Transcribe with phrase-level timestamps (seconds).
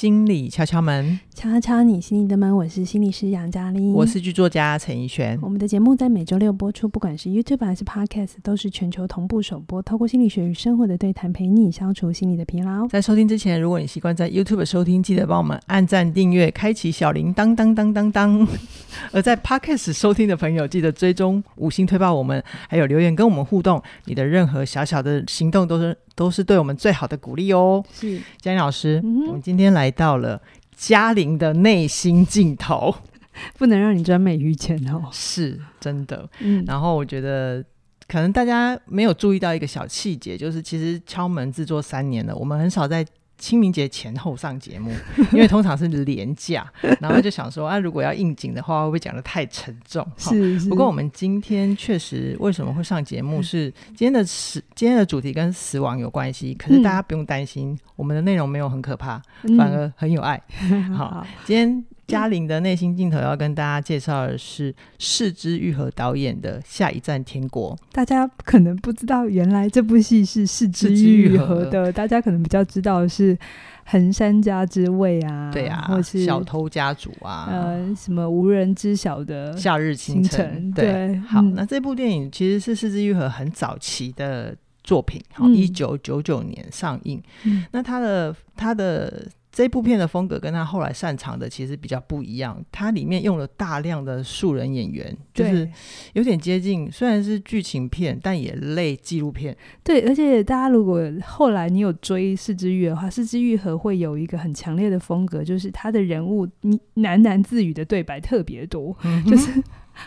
[0.00, 2.54] 心理敲敲门，敲敲你心里的门。
[2.54, 5.38] 我是心理师杨嘉玲，我是剧作家陈怡璇。
[5.40, 9.80] 我们的节目在每周六播出，不管是 YouTube 还是 Podcast，都是全球同步首播。
[9.80, 12.86] 透过心理学与生活的对谈，陪你消除心理的疲劳。
[12.88, 18.46] 在收听之前，如果你习惯在 YouTube 收听，记得帮我们按赞、订阅、开启小铃铛，当当当当。
[19.10, 23.82] 而在 Podcast 收听的朋友，记得追踪、五星推爆我们，还有留言跟我们互动。
[24.04, 27.82] 你的任何小小的行动，都是都是对我们最好的鼓励哦。
[27.94, 30.38] 是嘉玲老师，嗯、我们今天来到了
[30.82, 32.94] 嘉玲的内心镜头，
[33.58, 36.26] 不能让你专美于前哦，是真的。
[36.38, 37.62] 嗯，然后我觉得
[38.08, 43.06] 可能大家没有注意到一个小细节，就是其实敲门制作三年了，我们很少在。
[43.40, 44.92] 清明节前后上节目，
[45.32, 50.06] 因为通常是连假， 然后就想说啊，如果要应景的话，会不会讲的太沉重？
[50.16, 50.68] 是，是。
[50.68, 53.42] 不过我们今天确实为什么会上节目？
[53.42, 56.54] 是今天的死，今天的主题跟死亡有关系。
[56.54, 59.20] 可是大家不用担心，嗯、我们的内容没有很可怕，
[59.56, 60.40] 反而很有爱。
[60.70, 61.84] 嗯、好，今天。
[62.10, 67.76] 嘉玲的内心镜头要跟大家介绍的是是枝裕和导演的《下一站天国》。
[67.92, 71.92] 大家可能不知道，原来这部戏是是枝裕和的。
[71.92, 73.36] 大家可能比较知道的是
[73.84, 80.72] 《横山家之味》啊，对啊，或是小偷家族啊，呃，什么无人知晓的夏日清晨。
[80.72, 87.22] 对，对好，嗯、那这部电影其实是是枝裕和很早期的作品，好，一九九九年上映。
[87.44, 89.26] 嗯、那他的他的。
[89.52, 95.68] 这部片的风格跟他后来擅长的其实比较不一样，它里面用了大量的素人演员，就是
[96.12, 99.56] 有点接近，虽然是剧情片，但也类纪录片。
[99.82, 109.50] 对，而且大家如果后来你有追是枝裕和的话，是枝裕和会有一个很强烈的风格，就是他的人物你喃喃自语的对白特别多，嗯、就是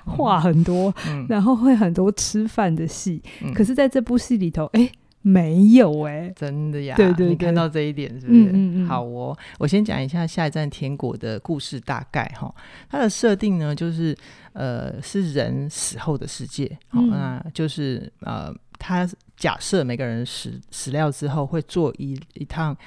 [0.05, 3.21] 话很多，嗯、然后会很多吃饭的戏。
[3.43, 4.89] 嗯、可是在这部戏里头，哎。
[5.23, 6.95] 没有哎、欸，真的呀？
[6.95, 8.39] 对对对，你看到这一点是不是？
[8.41, 12.53] 嗯嗯嗯，好哦，我先讲一下《下一站天国》的故事大概哈。
[12.89, 14.15] 它的设定呢，就是
[14.51, 16.77] 呃，是人死后的世界。
[16.89, 22.77] 好、嗯，那就是呃，他假设每个人死死掉之后，会坐一一趟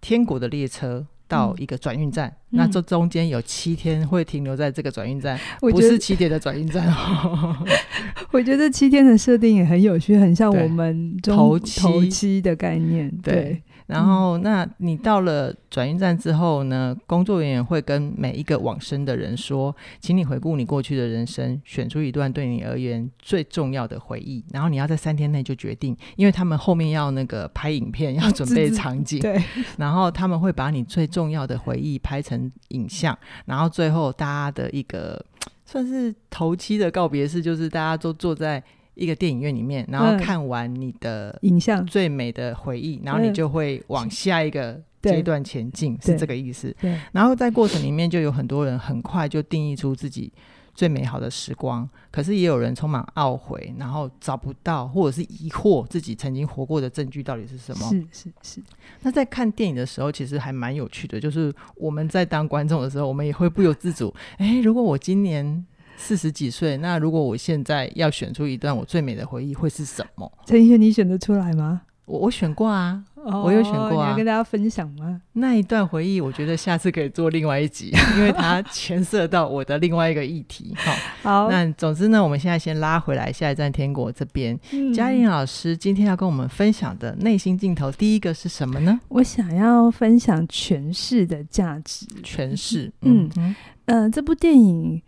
[0.00, 1.04] 天国的列车。
[1.32, 7.56] 到一个转运站，嗯、那这中间有七天会停留在这个转运站，不是起点的转运站哦。
[8.32, 13.10] 我觉得七天的设定也很有趣，很像我们头七头七的概念。
[13.22, 13.32] 对。
[13.32, 16.96] 对然后，那你到了转运站之后呢？
[17.06, 24.42] 工作人员会跟每一个往生的人说：“请你回顾你过去的人生，选出一段对你而言最重要的回忆。
[24.50, 29.20] 然后你要在三天内就决定，因为他们后面要那个拍影片，要准备场景。
[29.20, 29.42] 对。
[29.76, 35.22] 然后他们会把你最重要的回忆拍成影像，然后最后大家的一个
[35.66, 38.62] 算是头七的告别式，就是大家都坐在。
[38.94, 46.74] 一个电影院里面，然后看完你的影像最美的回忆，然后你就会往下一个阶段前进，是这个意思。
[46.80, 50.30] 对，然后在过程里面就有很多人很快就定义出自己
[50.74, 57.88] 最美好的时光，可是也有人充满懊悔，然后找不到或者是疑惑自己曾经活过的证据到底是什么。
[57.88, 58.62] 是是是。
[59.00, 65.64] 那在看电影的时候，其实还蛮有趣的，就是我们在当观众的时候，我们也会不由自主，哎，如果我今年。
[66.02, 70.30] 四十几岁，那如果我现在要选出一段我最美的回忆，会是什么？
[70.44, 71.82] 陈奕迅，你选得出来吗？
[72.04, 74.06] 我我选过啊，哦、我有选过啊。
[74.06, 75.22] 你要跟大家分享吗？
[75.34, 80.74] 那一段回忆，我觉得下次可以做另外一集， 因为它牵涉到我的另外一个议题。
[80.76, 81.48] 好，好。
[81.48, 84.58] 那总之呢，我们现在先拉回来，下一站天国这边。
[84.72, 88.98] 嗯、嘉玲老师今天要跟我们分享的内心镜头，第一个是什么呢？
[89.08, 92.04] 我想要分享诠释的价值。
[92.24, 95.00] 诠释，嗯嗯、呃，这部电影。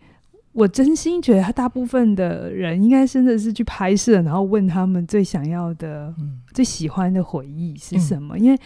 [0.54, 8.38] 我真心觉得，他大部分的人应该真的是去拍摄，然后问他们最想要的、嗯、最喜欢的回忆是什么？
[8.38, 8.58] 嗯、因为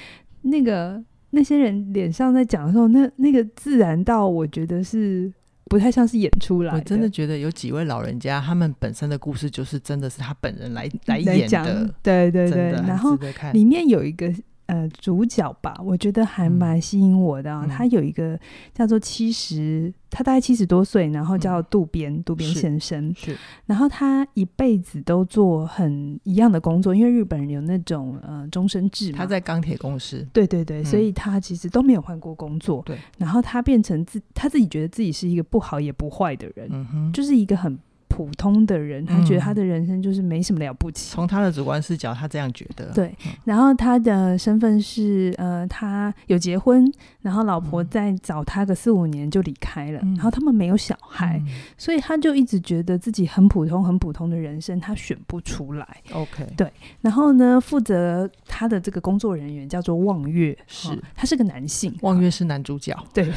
[0.43, 5.33] 那个那些人脸上在讲的时候，那那个自然到我觉得是
[5.65, 6.75] 不太像是演出来。
[6.75, 12.71] 我真的觉得有几位老人家，他们本身的故事就是真的是他本人来来演的，对对对。
[12.87, 13.19] 然后
[13.53, 14.33] 里面有一个。
[14.69, 17.63] 呃，主角吧，我觉得还蛮吸引我的、啊。
[17.65, 18.39] 嗯、他有一个
[18.75, 23.11] 叫做七十，他大概七十多岁，然后叫渡边渡边先生。
[23.15, 29.17] 是，是然后他一辈子都做很一样的工作，因为日本人有那种呃终身制嘛。
[29.17, 30.27] 他在钢铁公司。
[30.35, 32.83] 对对对，嗯、所以他其实都没有换过工作。
[32.85, 32.99] 对。
[33.17, 37.79] 然后他变成自他自己觉得自己是一个不好也不坏的人，嗯、就是一个很。
[38.19, 41.15] 普通的人，他觉得他的人生就是没什么了不起。
[41.15, 42.87] 从、嗯、他的主观视角，他这样觉得。
[42.93, 46.93] 对，然后他的身份是呃，他有结婚，
[47.23, 55.87] 然后老婆在找他个四五年就离开了，嗯、然后他们没有小孩、嗯，所以他就一直觉得自己很普通、很普通的人生，他选不出来。
[56.13, 56.69] OK，对。
[57.01, 62.93] 然后呢，负责他的这个工作人员叫做望月，是、哦、他是个男性，望月是男主角。
[63.15, 63.31] 对，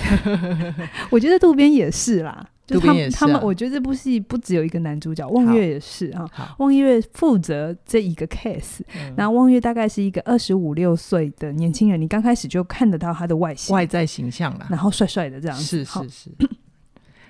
[1.11, 2.43] 我觉得渡边也是啦。
[2.71, 6.29] 就他们，啊、他们，我觉得这部戏不只有一个男主角，望月也是啊。
[6.59, 8.79] 望月负责这一个 case，
[9.15, 16.29] 然后望月大概是一个二十五六岁的年轻人，你刚开始就看得到他的外形、外在形象了，然后帅帅的这样子，是是是。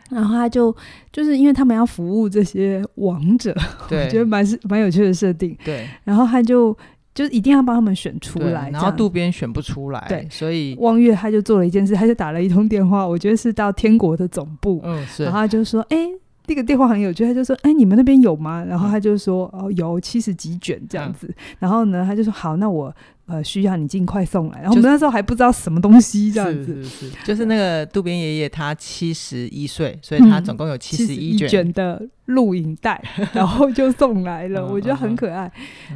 [0.09, 0.75] 然后他就
[1.11, 3.55] 就是因为他们要服务这些王者，
[3.87, 5.57] 对， 我觉得蛮是蛮有趣的设定。
[5.63, 6.77] 对，然后他就。
[7.13, 16.11] 就一定要帮他们选出来，然后渡边选不出来，对，所以望月他就做了一件事，他就打了一通电话，我觉得是到天国的总部，嗯，是，然后他就说，哎、欸，
[16.47, 18.63] 那个电话很有趣，他就说，哎、欸，你们那边有吗？
[18.63, 22.93] 然后他就说，哦，有七十几卷这样子，嗯、然后呢，他就说，好，那我。
[23.31, 24.59] 呃，需要你尽快送来。
[24.59, 26.83] 然后我们那时候还不知道什么东西，这样子。
[26.83, 33.01] 是是是，就是那个渡边爷爷，他七十一岁，所以他总共有七十一卷的录影带，
[33.33, 34.67] 然后就送来了。
[34.67, 35.51] 我觉得很可爱。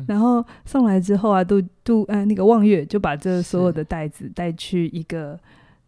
[0.07, 5.37] 然后送来之后啊，渡渡呃那个望月就把这所有的袋子带去一个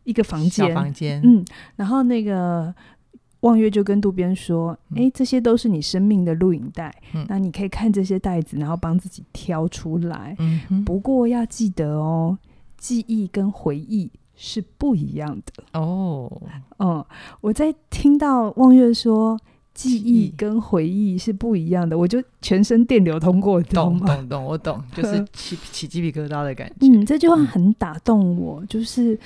[0.03, 1.21] 一个房间，房间。
[1.23, 1.45] 嗯，
[1.77, 2.73] 然后那个。
[3.41, 10.35] 望月就跟渡边说：“哎、欸，这些都是你生命的录影带，嗯，那你可以看这些袋子，然后帮自己挑出来。
[10.39, 12.37] 嗯，不过要记得哦，
[12.77, 16.41] 记忆跟回忆是不一样的哦。
[16.79, 17.05] 嗯，
[17.41, 19.39] 我在听到望月说
[19.73, 26.87] 记忆跟回忆是不一样的，我就全身电流通过，懂懂懂，我懂，就是起 起鸡皮疙瘩的感觉。
[26.87, 29.17] 嗯，这句话很打动我，就是。”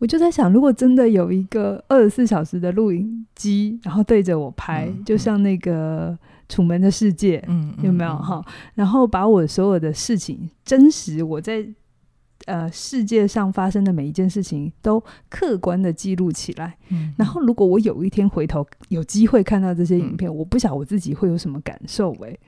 [0.00, 6.10] 我就在想，如果真的有一个二十四小时的录影机，然后对着我拍，嗯、就像那个
[6.48, 8.52] 《楚门的世界》，嗯，有没有哈、嗯？
[8.76, 11.68] 然后把我所有的事情，真实我在
[12.46, 16.78] 呃世界上发生的每一件事情，都客观的记录起来。
[16.88, 22.30] 嗯，然后如果我有一天回头有机会看到这些影片，嗯、我不晓得我自己会有什么感受、欸。
[22.30, 22.38] 哎，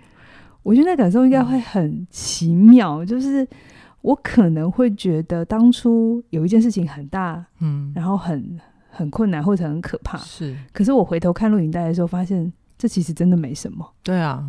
[0.63, 3.47] 我觉得那感受应该会很奇妙，就是。
[4.03, 8.61] 我可能会觉得当初有一件事情很大，嗯，然后很
[8.91, 10.55] 很困难或者很可怕，是。
[10.73, 13.89] 可是我回头看录影带的时候，发现这其实真的没什么。
[14.03, 14.45] 对啊，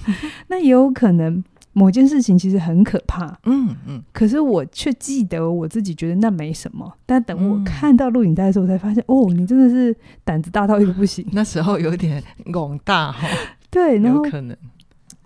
[0.48, 1.42] 那也有可能
[1.72, 4.02] 某件事情其实很可怕，嗯嗯。
[4.12, 11.26] 可是我却记得我自己觉得那没什么，但等我看到录影带的时候，我才发现、嗯、哦，你真的是胆子大到一个不行。
[11.32, 13.26] 那时候有点 懵大哈，
[13.70, 14.54] 对，然后有可能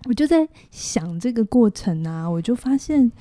[0.07, 3.11] 我就在想这个过程啊，我就发现。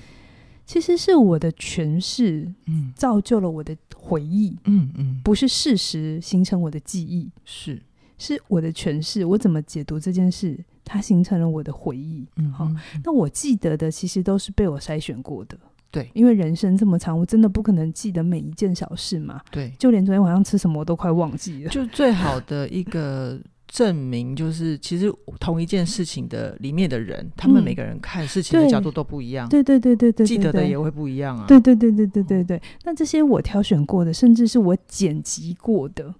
[0.66, 7.81] 其实是我的诠释，嗯，造就了我的回忆，嗯嗯，不是事实形成我的记忆，是。
[8.16, 12.70] 是我的诠释，我怎么解读这件事，它形成了我的回忆，嗯，好，
[13.02, 15.58] 那我记得的其实都是被我筛选过的，
[15.90, 23.38] 对，因为人生这么长，我真的不可能记得每一件小事嘛，对，就连昨天晚上吃什么我都快忘记了，就最好的一个。
[23.74, 29.48] 证明就是，其实同一件事情的里面的人，嗯、他们每个人看事情的角度都不一样。
[29.48, 31.44] 对对对对对，记得的也会不一样啊。
[31.48, 32.62] 对对对对对对对。
[32.84, 36.14] 那这些我挑选过的，甚至是我剪辑过的。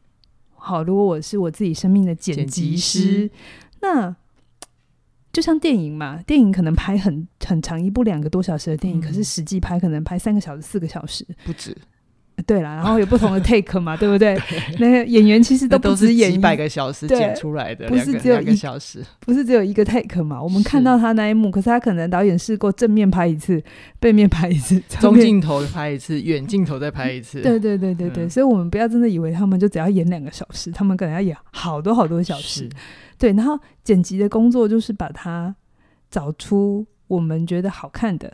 [0.56, 3.30] 好，如果我是我自己生命的剪辑师，师，
[3.82, 4.16] 那
[5.32, 11.76] 就像电影嘛，电影可能拍很很长一部两个多小时的电影，嗯、可是实际拍可能拍三个小时、四个小时，不止。
[12.46, 14.38] 对啦，然后有不同的 take 嘛，对不对？
[14.79, 20.43] 那个演员其实都不止演几百个小时剪出来的，不是只有一个小时，不是只有一个 take 嘛？
[20.43, 23.62] 我们看到他那一幕，可是他可能导演试过正面拍一次，
[23.99, 27.40] 背面拍一次，中镜头拍一次，远镜头再拍一次。
[27.40, 32.68] 对对对对对，嗯，所以我们不要真的以为他们就只要演两个小时，他们可能要演好多好多小时。
[33.18, 35.54] 对，然后剪辑的工作就是把它
[36.11, 38.30] 找出我们觉得好看的。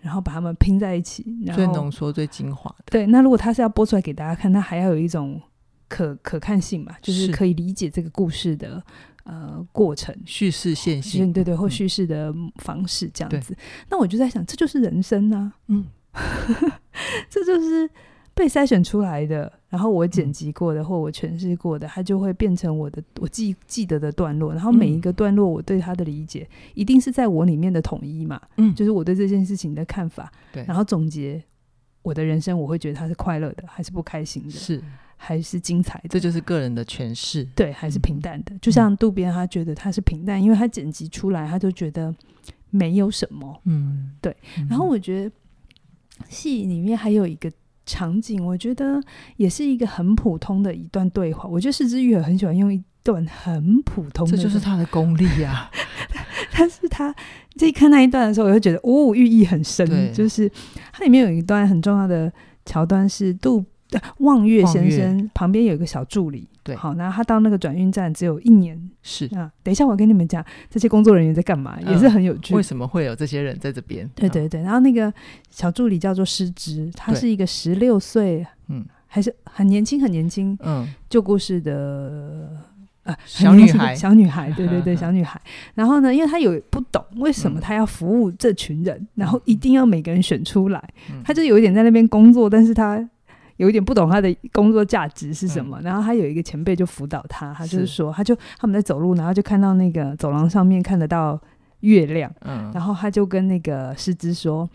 [0.00, 2.84] 然后把它们拼在一起，然后最浓缩、最精华的。
[2.90, 5.40] 对，那如果他是要播出来给大家看，它还要有一种
[5.88, 8.82] 可可看性嘛，就是可以理解这个故事的
[9.24, 13.54] 呃过程、叙事线性，对对，或叙事的方式这样子。
[13.54, 13.56] 嗯、
[13.90, 15.86] 那我就在想，这就是人生啊，嗯，
[17.30, 17.90] 这就是。
[18.36, 24.52] 被筛选出来的，然后我剪辑过的，嗯、或我诠释过的，它就会变成我的我记记得的段落。
[24.52, 28.38] 然后每一个段落，我对它的理解、嗯，一定是在我里面的统一嘛。
[28.58, 30.30] 嗯，就是我对这件事情的看法。
[30.52, 31.42] 对，然后总结
[32.02, 34.50] 我的人生，我会觉得它是快乐的，还是不开心的？
[34.50, 34.82] 是
[35.16, 36.10] 还是精彩的？
[36.10, 37.42] 这就是个人的诠释。
[37.54, 38.54] 对，还是平淡的？
[38.54, 42.14] 嗯、就像渡边，他觉得他是平淡，因为他剪辑出来，他就觉得
[42.68, 43.58] 没有什么。
[43.64, 44.36] 嗯，对。
[44.68, 45.32] 然后我觉得
[46.28, 47.50] 戏里面还有一个。
[47.86, 49.00] 场景，我觉得
[49.36, 51.48] 也是一个很普通的一段对话。
[51.48, 55.70] 我觉得是枝裕和很喜欢用一段很普通的，这就是他的功力呀、啊。
[56.58, 57.14] 但是他
[57.54, 59.86] 这一看那一段的时候，我就觉得哦，寓意很深。
[60.12, 60.50] 就是
[60.92, 62.32] 它里面有一段很重要的
[62.64, 63.64] 桥段是杜
[64.18, 66.48] 望月先生旁边有一个小助理。
[66.62, 68.76] 对，好，然后他到那个转运站只有一年。
[69.02, 72.54] 是啊，等一下我跟你们讲这些工作人员在干嘛，也是很有趣。
[72.54, 74.08] 为什么会有这些人在这边？
[74.14, 75.12] 对对对，然后那个
[75.50, 82.50] 小助理叫做失职，他是一个十六岁，嗯，还是很年轻很年轻，嗯，旧故事的。
[83.06, 85.40] 呃，小女孩，小女孩，对对对， 小女孩。
[85.74, 93.08] 然后呢，因为她有不懂为什么她要服务这群人，嗯、然后一定要每个人选出来，她、嗯、就有一点在那边工作，但是她
[93.56, 95.80] 有一点不懂他的工作价值是什么。
[95.80, 101.40] 嗯、然后他有一个前辈就辅导他，他就是说，他就他们在走路，然后就看到那个走廊上面看得到
[101.80, 104.68] 月亮，嗯，然后他就跟那个师资说，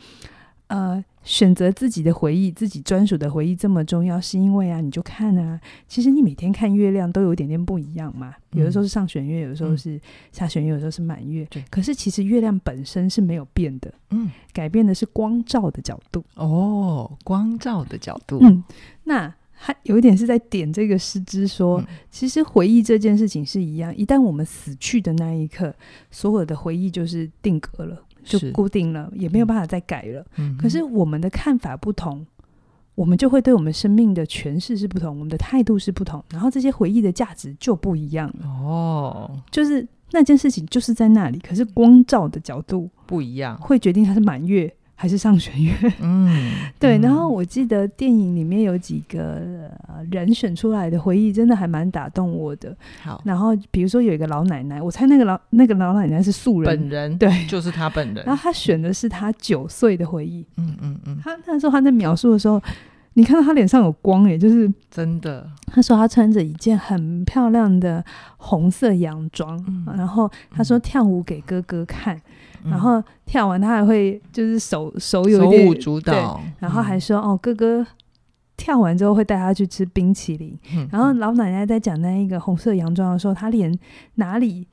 [0.67, 1.03] 呃。
[1.23, 8.33] 选择自己的回忆，自己专属的回忆这么重要，是因为啊，你就看啊，其实你每天看月亮都有点点不一样嘛。
[8.53, 9.99] 有的时候是上弦月，有的时候是
[10.31, 11.45] 下弦月，有的时候是满月。
[11.49, 11.63] 对。
[11.69, 16.23] 可是其实月亮本身是没有变的，嗯，改变的是光照的角度。
[16.35, 18.39] 哦，光照的角度。
[18.41, 18.63] 嗯，
[19.03, 25.73] 那还有一点是在点这个诗之说，嗯，其实回忆这件事情是一样，一旦我们死去的那一刻，
[26.09, 28.03] 所有的回忆就是定格了。
[28.23, 30.25] 就固定了，也没有办法再改了。
[30.37, 32.25] 嗯，可是我们的看法不同，
[32.95, 38.47] 我们就会对我们生命的诠释是不同，我们的态度是不同，然后这些回忆的价值就不一样了。
[38.47, 44.73] 哦，就是那件事情就是在那里，可是光照的角度不一样，会决定它是满月。
[45.01, 46.95] 还是上弦月，嗯，对。
[46.99, 49.41] 然后我记得电影里面有几个
[50.11, 52.77] 人选出来的回忆，真的还蛮打动我的。
[53.01, 58.23] 好，然后比如说有一个老奶奶，我猜那个老那个老奶奶是素人，本人对，就是她本人。
[58.27, 61.17] 然后她选的是她九岁的回忆，嗯嗯嗯。
[61.23, 62.61] 她那时候她在描述的时候，
[63.13, 65.49] 你看到她脸上有光，哎，就是真的。
[65.65, 68.05] 她说她穿着一件很漂亮的
[68.37, 72.21] 红色洋装，嗯，然后她说跳舞给哥哥看。
[72.63, 77.85] 然后跳完，他还会就是手手有点手舞足蹈，然后还说、嗯、哦，哥哥
[78.57, 80.55] 跳完之后会带他去吃冰淇淋。
[80.75, 83.75] 嗯、然后老奶奶在讲那一个红色洋装的时候，她连
[84.15, 84.67] 哪里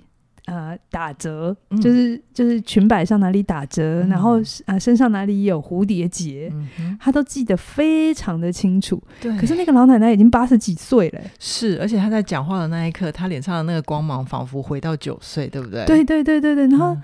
[0.45, 6.53] 呃打折，嗯、就是就是裙摆上哪里打折，嗯、然后啊、呃、身上哪里有蝴蝶结，
[7.01, 9.03] 她、嗯、都记得非常的清楚。
[9.21, 15.87] 对，可是那个老奶奶已经八十几岁了，是，而且她在讲话的那一刻，她脸上的那个光芒仿佛回到九岁，对不对？
[15.87, 16.95] 对对对对对，然后。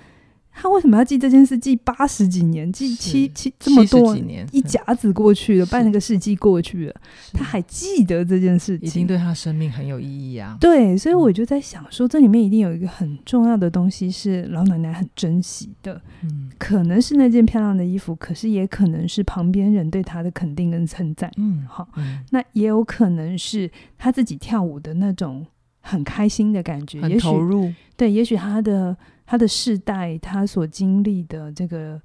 [0.54, 1.58] 嗯他为什么要记这件事？
[1.58, 6.94] 记八十几年，记七七这么多年，一甲子过去了，半个世纪过去了，
[7.32, 10.56] 他还记得这件事情，已经对他生命很有意义啊。
[10.60, 21.88] 对，所以我就在想说，这里面一定有一个很重要的东西是老奶奶很珍惜的，嗯，可能是那件漂亮的衣服，可是也可能是旁边人对他的肯定跟称赞，嗯，好，
[22.30, 25.44] 那也有可能是他自己跳舞的那种
[25.80, 28.96] 很开心的感觉，很投入，对，也许他的。
[29.26, 32.00] 他的世代，他所经历的这个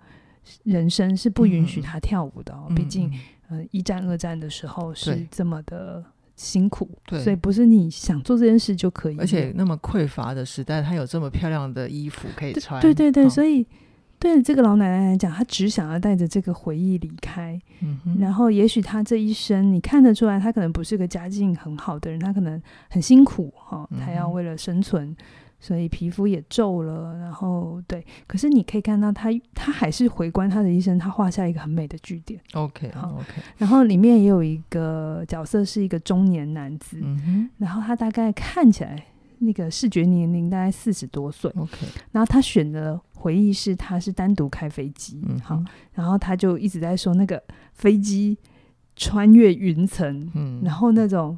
[0.63, 2.67] 人生是不允许他跳舞的哦。
[2.69, 3.11] 嗯、毕竟，
[3.49, 6.03] 呃，一战、二战的时候是这么的
[6.35, 9.17] 辛苦，对，所以不是你想做这件事就可以。
[9.19, 12.81] 而且那么匮乏的时代，他有这么漂亮的衣服可以穿。
[12.81, 13.67] 对对对，哦、所以
[14.17, 17.59] 对这个老奶奶来讲，她只想要带着这个回忆离开。
[17.81, 25.09] 嗯哼，然后也许她这一生，你看得出来，她可能不是个家境很好的人，她可能很辛苦哈，她、哦、要为了生存。
[25.09, 25.17] 嗯
[25.59, 32.39] 所以皮肤也皱了，然后对，可是你可以看到他，他还是回观他的一生，他画下一个很美的句点。
[32.53, 33.41] OK，好，OK。
[33.57, 39.05] 然后里面也有一个角色是一个中年男子，嗯哼，然后他大概看起来
[39.39, 41.51] 那个视觉年龄大概四十多岁。
[41.57, 45.61] OK，然后他选的回忆是他是单独开飞机，嗯，好，
[45.93, 48.37] 然后他就一直在说那个飞机
[48.95, 51.37] 穿越云层，嗯，然后那种。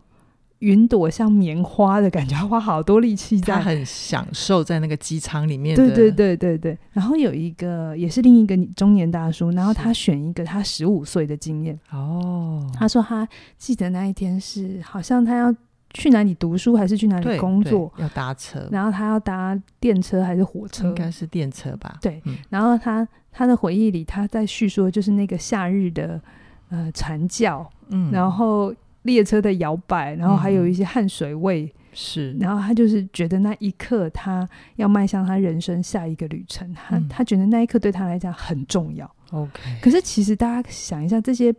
[0.61, 5.75] 云朵像棉花的感觉，花好多力气在，他很享受在那个机舱里面。
[5.75, 6.77] 对对对对对。
[6.91, 11.79] 然后有一个也是另一个中年大叔，然后他选一个他十五岁的经验。
[11.91, 12.65] 哦。
[12.75, 13.27] 他说他
[13.57, 15.51] 记得那一天是好像他要
[15.93, 18.67] 去哪里读书还是去哪里工作，要搭车。
[18.71, 20.87] 然后他要搭电车还是火车？
[20.87, 21.97] 应该是电车吧。
[21.99, 22.21] 对。
[22.25, 26.21] 嗯、然后他他的回忆里他在叙说就是那个夏日的
[26.69, 28.71] 呃蝉叫，嗯，然后。
[29.03, 32.31] 列车的摇摆，然后还有一些汗水味，嗯、是。
[32.33, 36.71] 然后他就是觉得那一刻，他要迈向他人生下一个旅程。
[36.73, 39.09] 他、嗯、他觉得那一刻对他来讲很重要。
[39.31, 39.59] OK。
[39.81, 41.51] 可是其实大家想一下，这些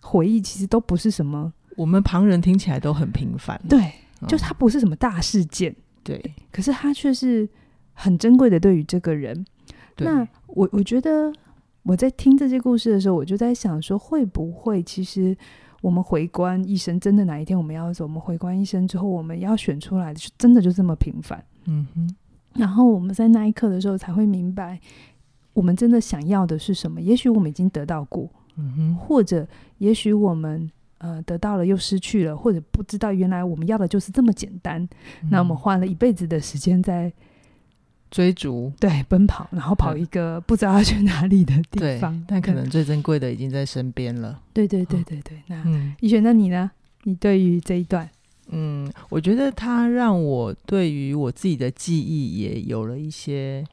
[0.00, 3.60] 回忆其实都不是什么，我们旁人听起来都很平凡。
[3.68, 3.80] 对，
[4.20, 5.74] 嗯、就他不是什么大事件。
[6.04, 6.22] 对。
[6.52, 7.48] 可是他却是
[7.92, 9.44] 很珍贵的，对于这个人。
[9.98, 11.32] 那我我觉得
[11.82, 15.36] 我在听这些故事的时候，我就在想说，会不会其实。
[15.82, 18.04] 我们回观一生，真的哪一天我们要走？
[18.04, 21.44] 我们回观一生之后，我们要选出来的，真的就这么平凡。
[21.66, 22.16] 嗯哼。
[22.54, 24.80] 然后我们在那一刻的时候，才会明白，
[25.52, 26.98] 我们真的想要的是什么。
[27.00, 28.94] 也许我们已经得到过，嗯哼。
[28.96, 29.46] 或者
[29.76, 34.82] 也许我们呃得到了又失去了，或者不知道原来我们要的就是这么简单。
[35.22, 37.12] 嗯、那我们花了一辈子的时间在。
[38.12, 44.38] 追逐，对，奔跑，然后跑一个不知道要去哪里的地方，嗯、但可能最珍贵的已经在身边了。
[44.52, 45.64] 对对对对对，那
[45.98, 46.70] 一璇，那你呢？
[47.04, 48.06] 你对于这一段，
[48.48, 53.64] 嗯，我觉得它让我对于我自己的记忆也有了一些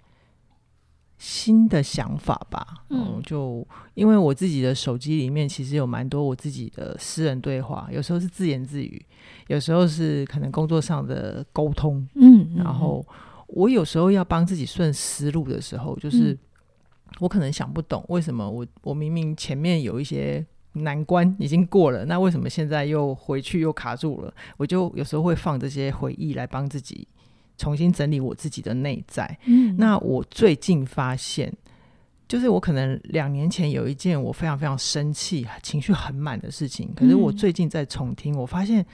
[1.17, 2.65] 新的想法吧。
[2.89, 9.05] 嗯，嗯，就因为我自己的手机里面其实有蛮多我自己的私人对话，有时候是自言自语，
[9.47, 12.07] 有时候是可能工作上的沟通。
[12.15, 13.05] 嗯，然后。
[13.51, 16.37] 我有时候要帮自己顺思路的时候，就是
[17.19, 24.33] 我可能想不懂为什么我我明明前面有一些难关已经过了，那为什么现在又回去又卡住了？
[24.57, 27.07] 我就有时候会放这些回忆来帮自己
[27.57, 29.37] 重新整理我自己的内在。
[29.45, 31.51] 嗯，那我最近发现，
[32.27, 38.85] 就是我可能两年前有一件我非常非常生气、情绪很满的事情，可是我最近在重听，我发现。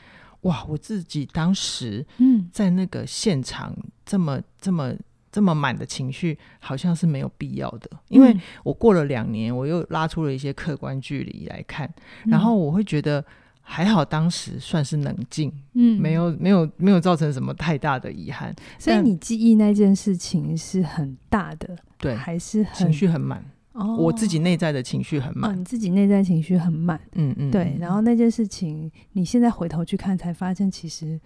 [0.46, 0.66] 哇！
[0.68, 3.75] 我自己当时嗯在那个现场
[4.06, 4.94] 这么、嗯、这么
[5.32, 7.90] 这么满的情绪，好像是没有必要的。
[8.08, 11.86] 因为我过了两年，我又拉出了一些客观距离来看，
[12.24, 13.24] 嗯、然后我会觉得
[13.62, 18.56] 还好，当时算是冷静，嗯，没有没有没有造成什么太大的遗憾。
[18.80, 23.44] 所以你记忆那件事情是很大的，对，还是很情绪很满。
[23.75, 25.51] 哦，我自己内在的情绪很满。
[25.51, 27.75] 哦，你自己内在情绪很满，嗯嗯，对。
[27.79, 31.20] 然后那件事情，你现在回头去看，才发现其实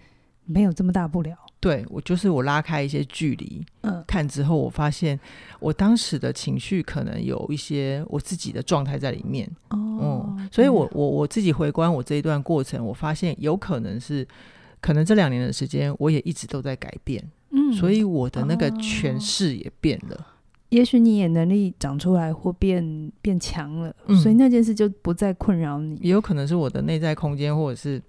[0.44, 1.36] 没有这么大不了。
[1.60, 5.18] 对，我就是我拉开一些距离，嗯，看之后，我发现
[5.60, 9.48] 我当时的情绪可能有一些我自己的状态在里面。
[9.68, 14.26] 哦，嗯，所以我我我自己回观我这一段过程，我发现有可能是，
[14.80, 17.22] 可能这两年的时间，我也一直都在改变。
[17.50, 20.16] 嗯，所以我的那个诠释也变了。
[20.16, 20.24] 哦
[20.70, 25.96] 也许你也能力长出来或变变强了，嗯，所以那件事就不再困扰你。
[26.00, 28.02] 也有可能是我的内在空间，或者是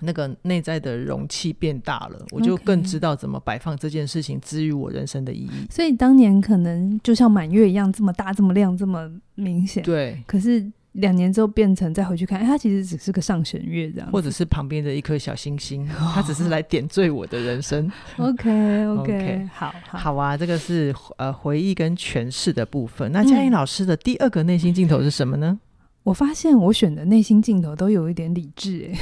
[0.00, 5.66] 那个内在的容器变大了，我就更知道怎么摆放这件事情，之于我人生的意义。
[5.70, 9.82] 所以当年可能就像满月一样，这么大、这么亮、这么明显。
[9.82, 10.72] 对，可是。
[10.96, 17.90] 两年之后变成再回去看，哎，它其实只是个上弦月这样，或者是旁边的一颗小星星， 它只是来点缀我的人生。
[18.16, 23.12] OK OK，好好，好啊，这个是呃回忆跟诠释的部分。
[23.12, 25.58] 那嘉颖老师的第二个内心镜头是什么呢？
[26.02, 28.98] 我发现我选的内心镜头都有一点理智哎，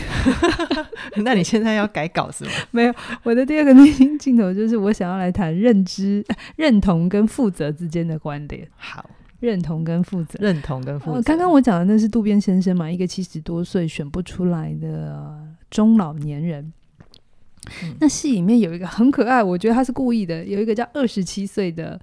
[1.23, 2.51] 那你现在要改稿是吗？
[2.71, 6.25] 没有，我的第二个内心镜头就是我想要来谈认知、
[6.57, 8.67] 认同跟负责之间的观点。
[8.77, 9.09] 好。
[9.45, 11.23] 认同跟负责，认同跟负责。
[11.23, 15.39] 刚刚我讲的那是渡边先生嘛，一个七十多岁选不出来的
[15.71, 16.73] 中老年人。
[17.83, 22.01] 嗯、那戏里面有一个很可爱，我觉得他是故意的，有一个叫二十七岁的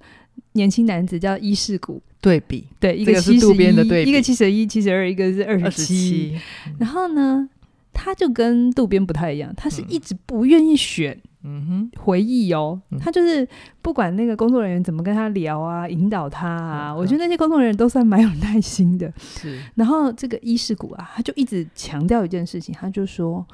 [0.52, 2.00] 年轻男子叫伊势谷。
[2.20, 6.38] 对比，对，一个七十一，一个七十一、七十二，一个是二十七。
[6.78, 7.48] 然后呢，
[7.92, 11.12] 他就跟渡边不太一样，他是一直不愿意选。
[11.12, 13.46] 嗯嗯哼，回忆哦，他就是
[13.80, 19.12] 不管那个工作人员怎么跟他聊啊，引导他啊，嗯、我觉得那些工作人员都算蛮有耐心的。
[19.18, 23.44] 是，然后这个伊势谷啊，他就一直强调一件事情，他就说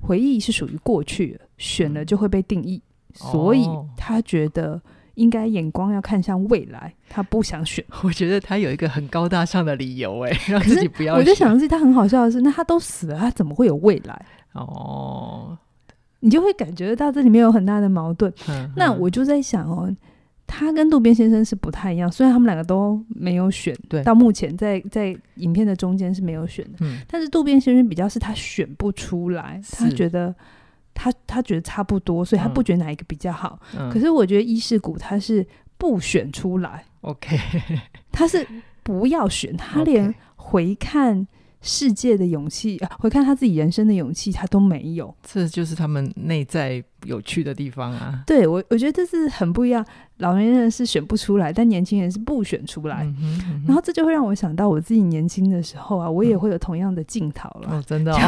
[0.00, 3.64] 回忆是属于过去的，选了就会被定义，嗯、所以
[3.96, 4.80] 他觉得
[5.14, 7.84] 应该眼光要看向未来，他不想选。
[8.02, 11.20] 我觉得他有一个很高大上的理由，哎， 让自己不要选。
[11.20, 14.26] 我就想的是，他很好笑的是，那他都死了，他怎么会有未来？
[14.52, 15.56] 哦。
[16.20, 18.32] 你就会感觉到这里面有很大的矛盾。
[18.48, 19.94] 嗯、那我就在想哦，
[20.46, 26.78] 他跟渡边先生是不太一样，虽然他们两个都没有选，对，到目前在在影片的中间是没有选的。
[26.80, 30.34] 嗯，但是渡边先生比较是他选不出来，他觉得
[30.94, 33.60] 他他觉得差不多，所以他不觉得哪一个比较好。
[33.78, 37.38] 嗯、可是我觉得伊势谷他是不选出来，OK，
[38.10, 38.46] 他是
[38.82, 41.26] 不要选，他连回看。
[41.62, 45.12] 世界的勇气，回看他自己人生的勇气，他都没有。
[45.22, 48.22] 这就是他们内在有趣的地方啊！
[48.26, 49.84] 对我，我觉得这是很不一样。
[50.18, 53.02] 老年人是选不出来，但年轻人是不选出来。
[53.04, 57.76] 嗯哼嗯哼，然后这就会让我想到我自己年轻的时候啊，我也会有同样的镜头了。
[57.76, 58.18] 哦，真的哦，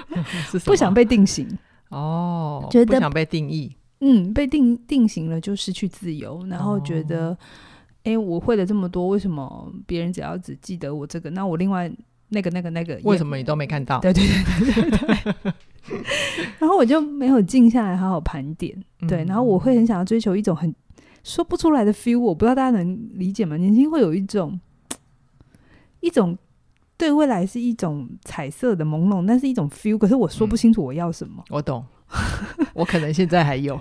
[0.66, 1.48] 不想被定型
[1.88, 3.74] 哦，觉得不想被定义。
[4.00, 7.36] 嗯，被定定型了就失去自由，然后觉得，
[8.02, 11.30] 哎、哦，我会了这么多，为什么别人只要只记得我这个？
[11.30, 11.90] 那我另外。
[12.34, 13.98] 那个、那个、那个，为什么你都没看到？
[14.00, 15.52] 对对对对对，对。
[16.58, 18.76] 然后我就没有静下来好好盘点，
[19.08, 19.24] 对。
[19.24, 20.74] 然后我会很想要追求一种很
[21.22, 23.56] 说不出来的 feel，我不知道大家能理解吗？
[23.56, 24.60] 年轻会有一种
[26.00, 26.36] 一种
[26.96, 29.96] 对未来是一种彩色的朦胧，但是一种 feel。
[29.96, 31.42] 可是我说不清楚我要什么。
[31.48, 31.84] 嗯、我懂，
[32.74, 33.80] 我可能现在还有。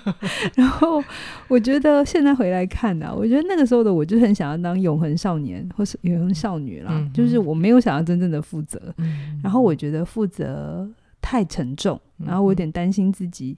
[0.54, 1.02] 然后
[1.48, 8.80] 我觉得现在回来看呢、啊，我觉得那个时候的我就很想要当永恒少年或是永恒少女啦，嗯、就是我没有想要真正的负责。
[8.98, 10.88] 嗯、然后我觉得负责
[11.20, 13.56] 太沉重，然后我有点担心自己。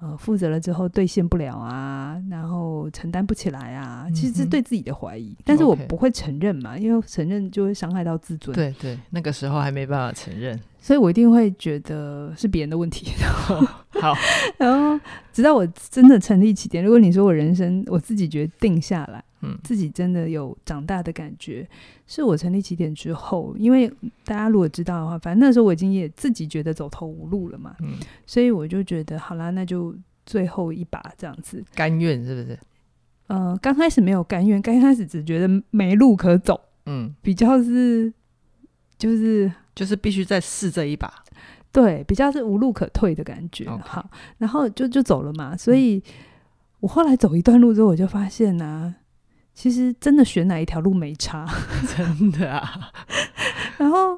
[0.00, 8.54] 呃，负责了之后兑现不了啊，然后承担不起来啊，嗯、其实是对自己的怀疑，但是我不会承认嘛因为承认就会伤害到自尊。
[8.54, 13.08] 对对，那个时候还没办法承认，所以我一定会觉得是别人的问题。
[14.00, 14.14] 好，
[14.56, 19.24] 然后直到我真的成立起点，如果你说我人生我自己决定下来。
[19.40, 21.68] 嗯，自己真的有长大的感觉，
[22.06, 23.88] 是我成立起点之后，因为
[24.24, 27.94] 大家如果知道的话，反正那时候我已经也自己觉得走投无路了嘛，嗯，
[28.26, 29.94] 所以我就觉得好啦，那就
[30.26, 32.58] 最后一把这样子，甘愿是不是？
[33.28, 38.12] 呃，刚开始没有甘愿，刚开始只觉得没路可走，嗯，比较是
[38.96, 41.12] 就是就是必须再试这一把，
[41.70, 46.02] 对，比较是无路可退的感觉好，然后就就走了嘛，所以
[46.80, 48.94] 我后来走一段路之后，我就发现呢、啊。
[49.58, 51.44] 其实真的选哪一条路没差，
[51.96, 52.92] 真的啊。
[53.76, 54.16] 然后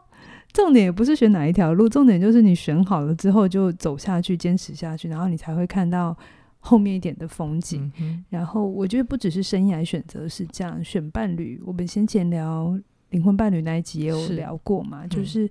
[0.52, 6.14] 重点也不是选哪一条路，重点就是你选好了之后就走下去，坚持下去，然后你才会看到
[6.58, 7.90] 后面一点的风景。
[7.98, 15.50] 嗯、然后我觉得不只是生涯选择是这样，选伴侣，我们先前聊灵魂伴侣那一集也有聊过嘛，是就是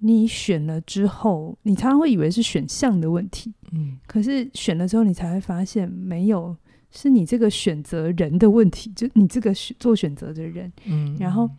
[0.00, 6.54] 你选了之后，你常常会以为是选项的问题，嗯，可是选了之后，你才会发现没有。
[6.92, 11.50] 是你这个选择人的问题，就你这个做选择的人，嗯，然后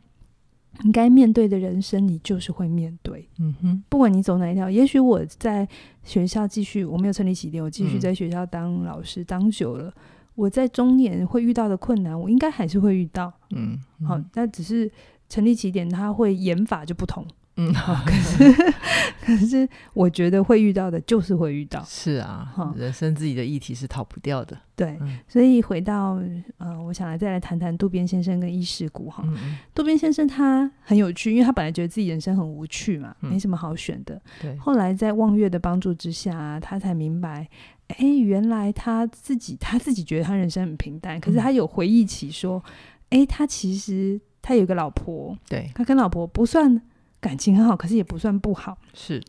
[0.83, 4.69] 你该面对的人生，你就是会面对，嗯哼，不管你走哪一条。
[4.69, 5.67] 也许我在
[6.03, 9.93] 学校继续，我没有成立起点，我继续在学校当老师，当久了，
[10.35, 14.91] 我在中年会遇到的困难，我应该还是会遇到，嗯，好，那只是
[15.27, 17.25] 成立起点，它会演法就不同。
[17.55, 18.53] 嗯， 好，可是
[19.21, 21.83] 可是，我觉得会遇到的，就是会遇到。
[21.83, 24.57] 是啊，好，人生自己的议题是逃不掉的。
[24.75, 26.19] 对，嗯、所以回到
[26.57, 29.23] 呃，我想来再来谈谈渡边先生跟伊势谷哈。
[29.27, 34.19] 嗯、渡边先生他很有趣，因为他本来觉得自己人生很无趣嘛，嗯、没什么好选的。
[34.41, 34.57] 对。
[34.57, 37.47] 后来在望月的帮助之下，他才明白，
[37.89, 42.63] 哎、欸，原来他自己他自己觉得他人生很平淡，可是他有回忆起说，
[43.11, 46.81] 哎、欸，他其实他有个老婆，对，他跟老婆不算。
[47.23, 48.77] 感情很好，可是也不算不好。
[48.93, 49.23] 是，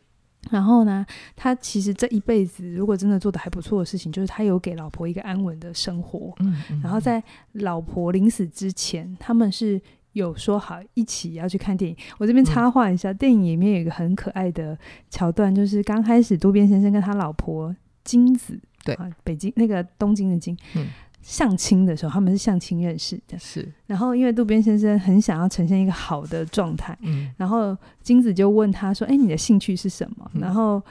[0.50, 6.34] 然后呢，他其实这一辈子如果真的做的还不错的事情，就是他有给老婆一个安稳的生活。
[6.40, 9.80] 嗯，嗯，然后在老婆临死之前，他们是
[10.14, 11.96] 有说好一起要去看电影。
[12.18, 14.76] 我这边插话一下，嗯、电影里面有一个很可爱的
[15.08, 20.88] 桥段，就是刚开始渡边先生跟他老婆金子，对啊，北京那个东京的京，嗯。
[21.24, 23.38] 相亲的时候，他们是相亲认识的。
[23.38, 30.82] 是，然后因为渡边先生很想要呈现一个好的状态，嗯，然后金子就问他说：“哎，你的兴趣是什么？”嗯、然后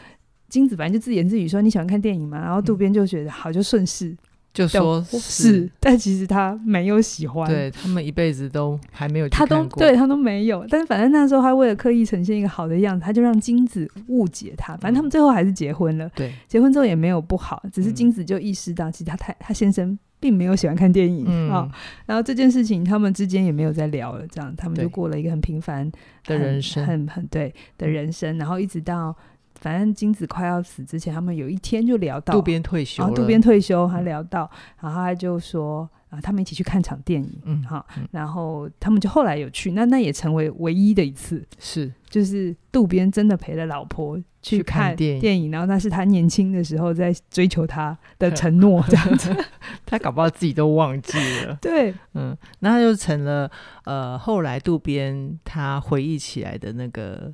[0.50, 4.18] 金子反正就自言自语说：“你喜欢看电影吗？”然后渡边就觉得好，就顺势
[4.52, 10.66] 就说是，是，但其实他没有喜欢，对他们一辈子都还没有他都对他都没有。
[10.68, 14.76] 但是反正那时候他为了刻意呈现一个好的样子，他就让金子误解他。
[14.78, 16.10] 反正他们最后还是结婚了。
[16.16, 19.96] 对、嗯，结婚之后也没有不好，只是金子就意识到，其实他太他先生。
[20.24, 21.52] 并没有喜欢看电影啊、嗯。
[21.52, 21.72] 哦，
[22.06, 25.92] 然后这件事情他们之间也没有再聊了，这样他们就过了一个很平凡
[26.24, 28.38] 的人生，很很对的人生。
[28.38, 29.14] 然后一直到
[29.56, 35.90] 反正金子快要死之前，他们有一天就聊到渡边退休，渡边退休还聊到，然后他就说。
[36.14, 49.36] 啊，他们一起去看场电影，嗯，哈，然后他们就后来有去，那那也成为唯一的一次，是，就是渡边真的陪了老婆去看电影，电影，然后那是他年轻的时候在追求他的 承诺，这样子，
[49.88, 53.50] 他搞不好自己都忘记了，对，嗯，那他就成了
[53.86, 57.34] 呃，后来渡边他回忆起来的那个。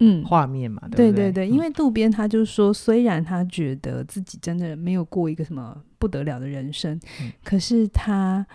[0.00, 8.46] 嗯，画面嘛，对对对，因为渡边他就说，虽然他觉得自己真的没有过一个什么不得了的人生，嗯、可是他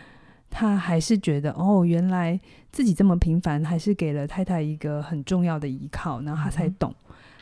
[0.50, 2.40] 他还是觉得，哦，原来
[2.72, 6.94] 自己这么平凡，还是给了太太一个很重要的依靠，然后他才懂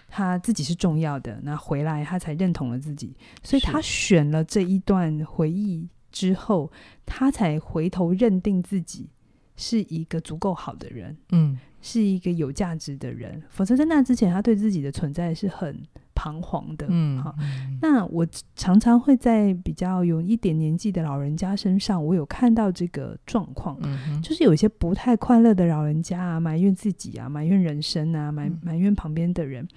[0.09, 6.69] 他自己是重要的，那回来他才认同了自己，所以他选了这一段回忆之后，
[7.05, 9.07] 他才回头认定自己
[9.55, 11.57] 是一个足够好的人，嗯。
[11.85, 15.77] 是一个有价值的人，否则在那之前，他对自己的存在是很
[16.15, 16.87] 彷徨的。
[16.89, 17.35] 嗯，好，
[17.81, 29.67] 那我常常会在比较有一点年纪的老人家身上，我有看到这个状况，嗯、就是有一些不太快乐的老人家啊，埋怨自己啊，埋怨人生啊，埋埋怨旁边的人，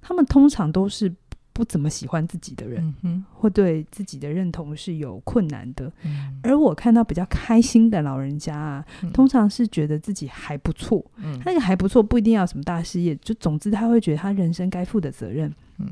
[0.00, 1.14] 他们通常都是
[1.52, 5.92] 不怎么喜欢自己的人，嗯哼，或对自己的认同是有困难的。
[6.02, 11.04] 嗯，而我看到比较开心的老人家啊，嗯通常是觉得自己还不错。
[11.16, 15.88] 嗯，那个还不错，不一定要什么大事业，就总之他会觉得他人生该负的责任，嗯，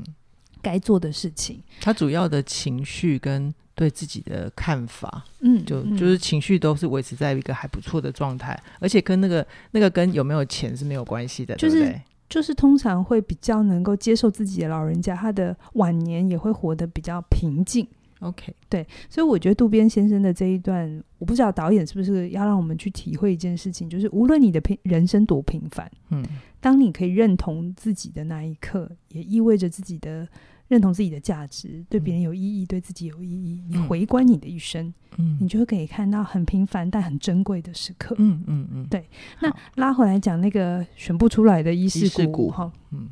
[0.61, 12.01] 该做的事情，他主要的情绪跟对自己的看法，嗯，就嗯就是情绪都是维持在一个还不错的状态，而且跟那个那个跟有没有钱是没有关系的，就是对不对？
[12.31, 17.85] 就是通常会比较能够接受自己的老人家，他的晚年也会活得比较平静。
[18.21, 26.23] OK，对，所以我觉得渡边先生的这一段，我不知道导演是不是要让我们去体会一件事情，就是无论你的平人生多平凡，嗯，
[26.61, 30.25] 当你可以认同自己的那一刻，也意味着自己的
[30.71, 33.61] 认同自己的价值，对别人有意义，对自己有意义。
[33.67, 38.15] 你回观你的一生，嗯，你就会可以看到很平凡但很珍贵的时刻。
[38.17, 39.05] 嗯嗯嗯，对。
[39.41, 43.09] 那拉回来讲那个选不出来的伊势股哈，嗯。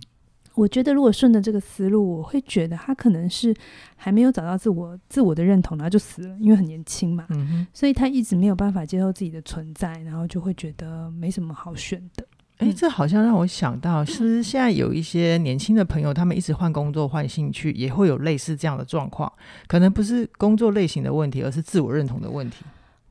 [0.55, 3.53] 我觉得，如果顺着这个思路，我会觉得他可能是
[3.95, 12.25] 还没有找到自我自我的认同，然后就死了，因为很年轻嘛，嗯哼，所以他一直没有办法接受自己的存在，然后就会觉得没什么好选的。
[12.59, 19.31] 哎、欸，这好像让我想到，是不是现在有一些年轻的朋友，他们一直换工作、换兴趣，也会有类似这样的状况？
[19.65, 22.65] 可能不是工作类型的问题，而是自我认同的问题。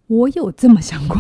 [0.07, 1.19] 我有这么想过，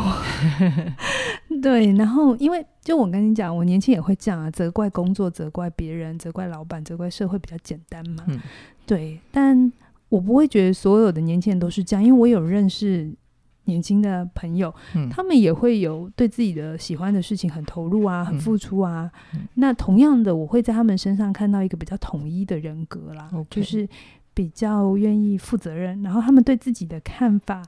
[1.62, 8.38] 对，然后因为就我跟你讲，我年轻也会这样啊，责怪工作，责怪别人，责怪老板，责怪社会比较简单嘛，嗯，
[8.86, 9.72] 对，但
[10.08, 13.10] 我不会觉得所有的年轻人都是这样，因为我有认识
[13.68, 23.88] 年轻的朋友，嗯，他们也会有对自己的喜欢的事情很投入啊，很付出啊，嗯，那同样的，我会在他们身上看到一个比较统一的人格啦就是
[24.34, 27.62] 比较愿意负责任，然后他们对自己的看法。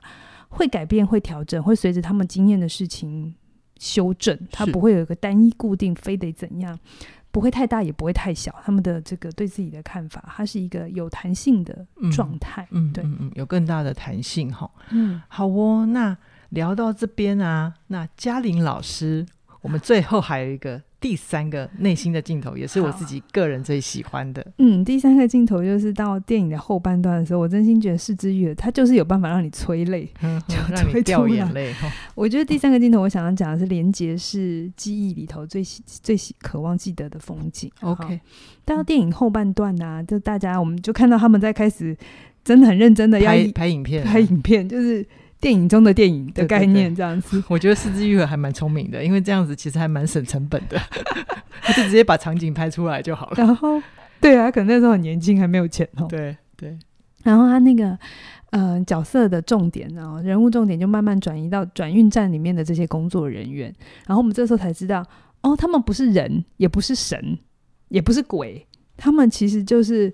[0.53, 3.33] 会改变，会调整，会随着他们经验的事情
[3.79, 4.37] 修正。
[4.51, 6.77] 他不会有一个单一固定，非得怎样，
[7.31, 8.53] 不会太大，也不会太小。
[8.63, 12.67] 他们的这个对自己的看法，它是一个有弹性的状态。
[12.71, 14.69] 嗯，对，嗯嗯，有更大的弹性哈。
[14.91, 15.85] 嗯，好哦。
[15.85, 16.17] 那
[16.49, 19.25] 聊到这边啊，那嘉玲老师，
[19.61, 20.81] 我们最后还有一个。
[21.01, 24.45] 第三个内心的镜头，也是我自己个人最喜欢的。
[24.59, 31.73] 嗯，第三个镜头就是到电影的后半段的时候，我真心觉得是枝裕和他就是有办法让你催泪，嗯，就让你 掉眼泪。
[32.13, 37.71] 我觉得第三个镜头，我想要讲的是连结是记忆里头最最渴望记得的风景。
[37.81, 38.21] OK，
[38.63, 41.97] 到电影后半段呢、啊，就大家我们就看到他们在开始
[42.43, 45.03] 真的很认真的要拍拍影片，拍影片就是。
[45.41, 50.79] 电影中的电影的概念，这样子，对对对，我觉得是枝裕和还蛮聪明的，因为这样子其实还蛮省成本的，
[51.63, 53.33] 他就直接把场景拍出来就好了。
[53.35, 53.81] 然后，
[54.21, 56.05] 对啊，可能那时候很年轻，还没有钱哦。
[56.07, 56.77] 对对。
[57.23, 57.97] 然后他那个，
[58.51, 63.73] 嗯、呃，角色的重点呢，人物重点就慢慢转移到转运站里面的这些工作人员。
[64.05, 65.03] 然后我们这时候才知道，
[65.41, 67.37] 哦，他们不是人，也不是神，
[67.89, 68.63] 也不是鬼，
[68.95, 70.13] 他们其实就是。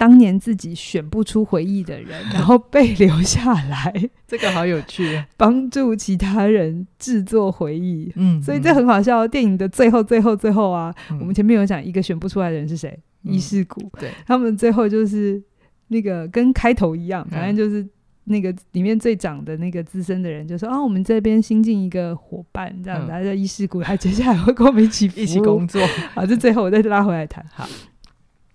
[0.00, 3.92] 当年自己选不出回忆的人， 然后被留下来，
[4.26, 8.10] 这个好有趣，帮助其他人制作回忆。
[8.16, 9.28] 嗯，所以这很好笑。
[9.28, 12.98] 电影的最后、最后、最后啊，嗯、我们前面有讲一个选不出来的人是谁？
[13.24, 13.90] 伊、嗯、势谷。
[14.00, 15.42] 对，他们最后就是
[15.88, 17.86] 那个跟开头一样，反正就是
[18.24, 25.78] 那个里面最长的那个资深的人就说：“啊，我们这边新进一个伙伴，这样子，他叫伊势谷，他接下来会跟我们一起 一起工作。”
[26.16, 27.44] 好，这最后我再拉回来谈。
[27.52, 27.68] 好。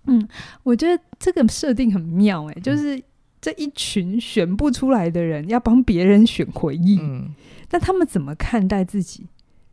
[0.06, 0.28] 嗯，
[0.62, 3.02] 我觉得这个设定很妙哎、欸，就是
[3.40, 7.34] 这一群选不出来的人要帮别人选回忆，嗯，
[7.70, 9.26] 那他们怎么看待自己？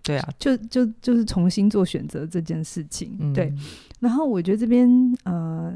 [0.03, 3.53] 对啊，就就就是重新做选择这件事情，嗯、对。
[3.99, 4.89] 然后我觉得这边
[5.23, 5.73] 呃，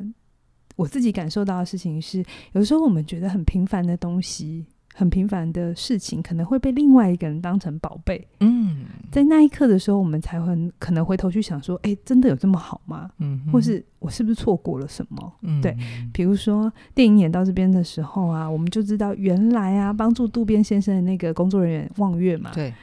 [0.76, 4.66] 我自己感受到的事情是，有时候我们觉得很平凡的东西。
[4.98, 8.28] 很平凡的事情，可能会被另外一个人当成宝贝。
[8.40, 10.48] 嗯，在那一刻的时候，我们才会
[10.80, 15.34] 可能回头去想说：“哎、欸，真的有这么好吗？”嗯，或是我是不是错过了什么？
[15.44, 15.78] 嗯，对。
[16.12, 22.74] 比如说电影演到这边的时候啊，我们就知道原来啊，帮助渡边先生的那个工作人员望月嘛，对，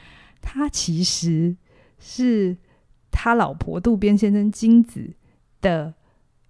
[0.41, 1.53] 他其实
[1.99, 2.55] 是
[3.11, 5.13] 他老婆渡边先生金子
[5.59, 5.93] 的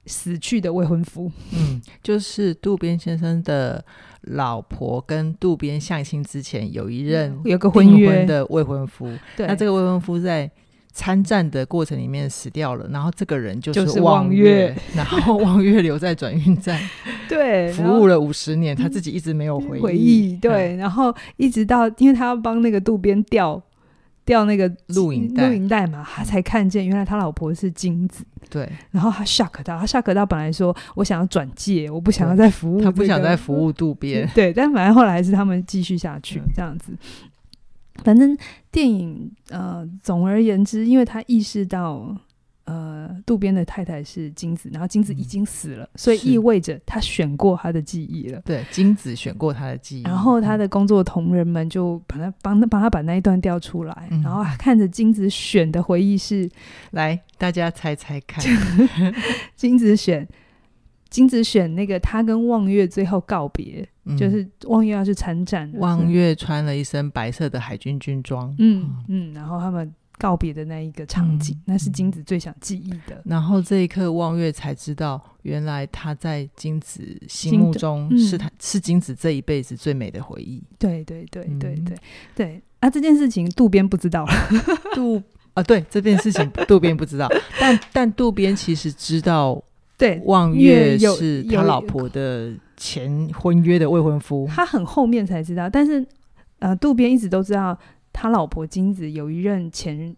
[0.05, 1.31] 死去的未婚夫。
[1.53, 3.83] 嗯， 就是渡边先生的。
[4.29, 8.25] 老婆跟渡边相亲之前有一任有个婚约。
[8.25, 10.49] 的未婚夫，对，那这个未婚夫在
[10.91, 16.81] 参战的过程里面死掉了，然后这个人就是望月，就是、然后望月留在转运站，
[17.29, 23.61] 对，服务了五十年，他自己一直没有回忆，回忆对，然后一直到因为他要帮那个渡边调。
[24.25, 28.25] 调那个录影带，录影带嘛，他才看见原来他老婆是金子。
[28.49, 34.29] 对，然后他 shock 到，他 shock 到，本来说我想要转介，我不想要再服务、这个，他不想再服务渡边。
[34.35, 36.93] 对，但反正后来还是他们继续下去这样子。
[38.03, 38.37] 反正
[38.71, 42.15] 电影呃，总而言之，因为他意识到
[42.65, 48.41] 呃，渡边的太太是金子，然后金子已经死了，嗯、所以意味着他选过他的记忆了。
[48.43, 50.03] 对，金子选过他的记忆。
[50.03, 56.49] 然后他的工作同仁们就把他帮他帮他把那一段调出来，嗯、然后看着金子选的回忆是，
[56.91, 58.43] 来大家猜猜看，
[59.55, 60.27] 金子选
[61.09, 69.93] 金子选那个他跟望月最后告别，嗯、就是望月要去参战，望月穿了一身白色的海军军装，嗯嗯，然后他们。
[70.17, 73.21] 告别的那一个场景，嗯、那是金子最想记忆的。
[73.25, 80.63] 然后这一刻，望月才知道，原来他在金子心目中是他、嗯、是金子这一辈子最美的回忆。
[80.79, 81.95] 对对对对对
[82.33, 82.61] 对。
[82.79, 84.25] 啊，这件事情渡边不知道。
[84.93, 85.21] 渡
[85.53, 87.27] 啊，对这件事情 渡边不知道，
[87.59, 89.61] 但但渡边其实知道，
[89.97, 94.47] 对望月是他老婆的前婚约的未婚夫。
[94.49, 96.05] 他很后面才知道，但是
[96.59, 97.77] 呃，渡边一直都知道。
[98.15, 100.15] 他老婆金子有一任前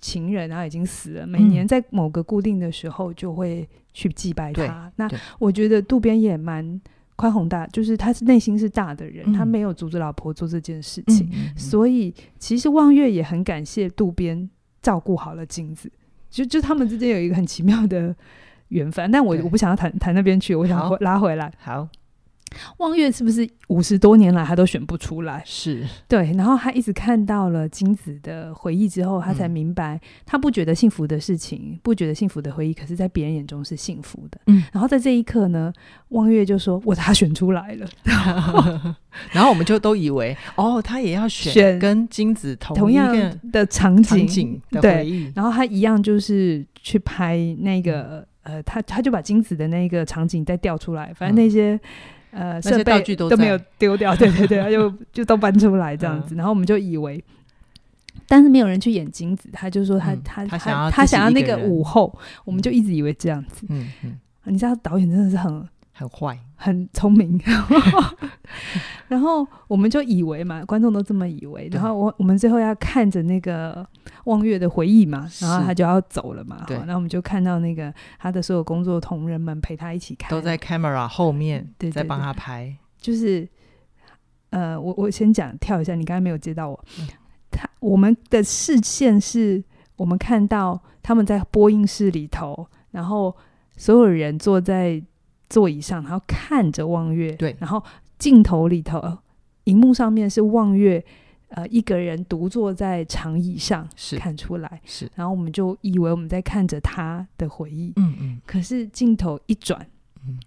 [0.00, 1.24] 情人，然后已经死了。
[1.24, 4.64] 每年在某个固定的时候，就会去祭拜他。
[4.64, 6.80] 嗯、那我觉得渡边也蛮
[7.14, 11.28] 宽宏大，就是他是内心是大的人，嗯、他没有阻止老婆做这件事情。
[11.28, 14.50] 嗯嗯嗯、所以其实望月也很感谢渡边
[14.82, 15.88] 照顾好了金子，
[16.28, 18.12] 就就他们之间有一个很奇妙的
[18.68, 19.08] 缘分。
[19.12, 21.52] 但我我不想要谈谈那边去，我想拉回来。
[21.58, 21.88] 好。
[22.78, 25.42] 望月是不是五十多年来他都选不出来？
[25.44, 34.40] 是对，然后他一直看到了金子的回忆之后，他才明白，他不觉得幸福的事情，嗯、不觉得幸福的回忆，可是在别人眼中是幸福的。
[34.46, 35.72] 嗯，然后在这一刻呢，
[36.10, 37.86] 望月就说：“我他选出来了。
[39.32, 43.14] ”然后我们就都以为，哦，他也要选跟金子同同样
[43.52, 45.24] 的场景，场景的回忆。
[45.24, 51.74] 对，然后他一样就是去拍那个，呃，他他就把金子的那个场景再调出来，反正那些。
[51.74, 51.80] 嗯
[52.36, 57.22] 呃，设备都都没有 丢掉，对对对，就就都搬出来这样子，嗯、然后我们就以为，
[58.28, 65.66] 但是没有人去演金子，他就说他、嗯、他他他，他想要那个午后，我们就一直以为这样子，嗯嗯，你知道导演真的是很。
[65.98, 67.38] 很坏，很聪明，
[69.08, 73.86] 然后我们就以为嘛，观众都这么以为，然后我我们最后要看着那个
[74.24, 83.46] 望月的回忆嘛，然后他就要走了嘛，对，那我们就看到那个他的所有工作同仁们陪他一起看，都在 camera 后面，对，在帮他拍，就是
[84.50, 86.84] 呃，我我先讲跳一下，你刚才没有接到我，
[87.50, 89.62] 他我们的视线是
[89.96, 93.36] 我们看到他们在播音室里头，然后
[93.76, 95.02] 所有人坐在。
[95.48, 97.82] 座椅上，然后看着望月，对，然后
[98.18, 99.18] 镜头里头，
[99.64, 101.04] 荧幕上面是望月，
[101.48, 109.86] 呃，一个人独坐在长椅上，是看出来，是，然后我们就以为我们在看着他的回忆，嗯嗯，可是镜头一转，
[110.26, 110.38] 嗯，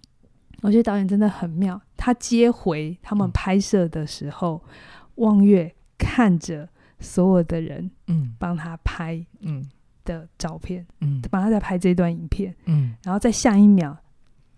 [0.62, 4.70] 我觉得导演真的很妙，他接回他们拍摄的时候，嗯、
[5.16, 9.68] 望月看着所有的人，嗯，帮他拍，嗯。
[10.02, 13.94] 的照片，嗯，帮他在拍这段影片，嗯，然后在下一秒。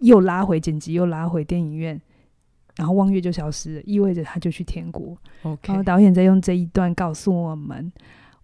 [0.02, 2.00] 又拉回剪辑，又拉回电影院，
[2.76, 5.16] 然后望月就消失了，意味着他就去天国。
[5.42, 5.68] Okay.
[5.68, 7.92] 然后导演在用这一段告诉我们，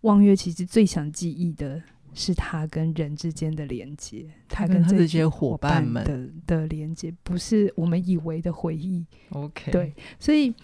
[0.02, 1.82] 望月其实最想记忆的
[2.14, 9.04] 是他跟人之间的连接，他跟这些伙伴们的的连接，不是我们以为的回忆。
[9.30, 10.54] OK，对，所以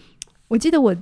[0.47, 0.95] 我记得我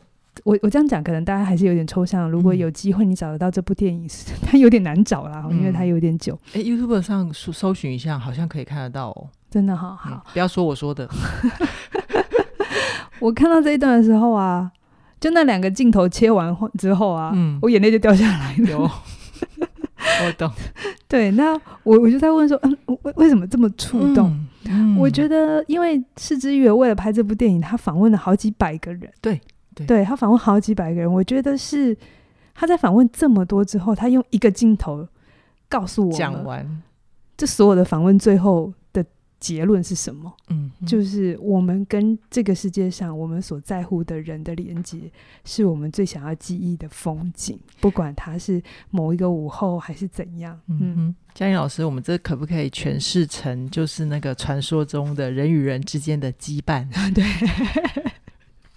[0.43, 2.29] 我我这样讲，可能大家还是有点抽象。
[2.29, 4.09] 如果有机会你找得到这部电影，嗯、
[4.41, 6.33] 它有点难找啦，因为它有点久。
[6.53, 9.29] 哎、嗯，YouTube 上搜搜寻一下，好像可以看得到哦。
[9.53, 11.07] 真的好好，不要说我说的。
[13.21, 14.71] 我看到这一段的时候啊，
[15.19, 18.79] 就那两个镜头切完之后啊，嗯，我眼泪就掉下来了。
[18.79, 20.51] 我懂。
[21.07, 24.31] 对，那我我就在问说，嗯，为为什么这么触动？
[24.65, 29.07] 嗯嗯、我觉得，因为是之月为了拍这部电影，他访问了好几百个人。
[29.21, 29.39] 对，
[29.75, 31.13] 对，对他访问好几百个人。
[31.13, 31.95] 我觉得是
[32.55, 35.07] 他在访问这么多之后，他用一个镜头
[35.69, 36.81] 告诉我讲完
[37.37, 38.73] 这所有的访问最后。
[39.43, 40.33] 结论是什么？
[40.47, 45.11] 嗯，就是我们跟这个世界上我们所在乎的人的连接，
[45.43, 50.57] 是我们最想要记忆的风景，不管它是某一个午后还是怎样。
[50.67, 56.87] 嗯，嘉玲老师，我们这可不可以诠释成就是那个传说中的人与人之间的羁绊？
[57.13, 57.21] 对，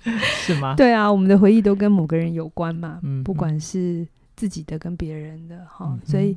[0.03, 0.75] 是吗？
[0.75, 6.37] 对啊，我们的回忆都跟某个人有关嘛，嗯，不管是自己的跟别人的哈，嗯，所以。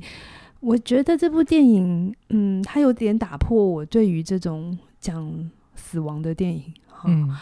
[0.60, 6.62] 我觉得这部电影，嗯，它有点打破我对于这种讲死亡的电影，
[7.04, 7.36] 嗯，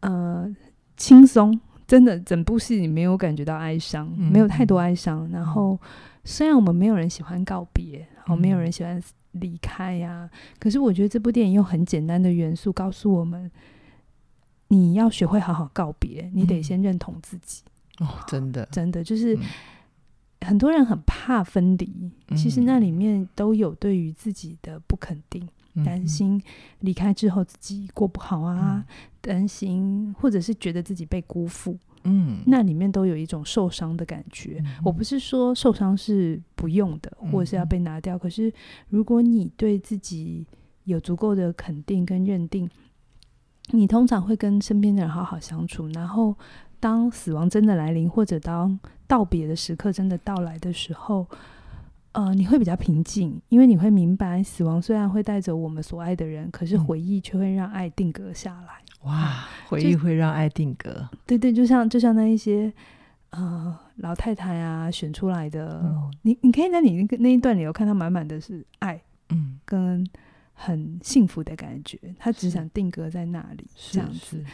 [0.00, 0.56] 呃，
[0.96, 5.28] 轻松，真的，整部戏你没有感觉到哀伤，嗯、没有太多哀伤。
[5.30, 5.78] 然后，
[6.24, 13.50] 虽然我们没有人喜欢告别，然后没有人喜欢离开呀、可是我觉得这部电影用很简单的元素告诉我们，
[14.68, 17.62] 你要学会好好告别，你得先认同自己。
[17.98, 19.38] 哦，真的，真的就是。
[20.44, 26.40] 嗯很多人很怕分离，其实那里面都有对于自己的不肯定，嗯、担心
[26.80, 31.78] 离开之后自己过不好啊，嗯、担心或者是觉得自己被辜负。
[32.06, 34.60] 嗯，那里面都有一种受伤的感觉。
[34.62, 38.16] 嗯、我不是说受伤是不用的，或者是要被拿掉。
[38.16, 38.52] 嗯、可是
[38.90, 40.46] 如果你对自己
[40.84, 42.68] 有足够的肯定跟认定，
[43.70, 45.88] 你通常会跟身边的人好好相处。
[45.94, 46.36] 然后，
[46.84, 51.26] 当死亡真的来临，或者当道别的时刻真的到来的时候，
[52.12, 58.82] 呃，你会比较平静，因为你会明白，死亡虽然会带走我们所爱的人，可是回忆却会让爱定格下来。
[59.04, 61.08] 哇，回忆会让爱定格。
[61.24, 62.70] 对对，就像就像那一些
[63.30, 70.06] 呃老太太啊选出来的，嗯、你你可以在你那个那一段里有看到满满的是爱，嗯，跟
[70.52, 71.98] 很幸福的感觉。
[72.18, 74.44] 他只想定格在那里，是这样子。